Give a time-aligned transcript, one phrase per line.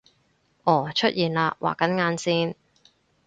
[0.63, 2.55] 噢出現喇畫緊眼線！